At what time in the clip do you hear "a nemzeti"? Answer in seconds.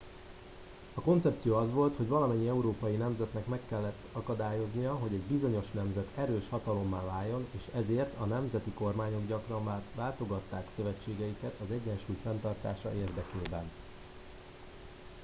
8.19-8.73